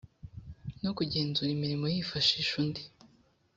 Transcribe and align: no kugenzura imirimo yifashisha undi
no 0.83 0.91
kugenzura 0.97 1.49
imirimo 1.53 1.85
yifashisha 1.93 2.51
undi 2.61 2.83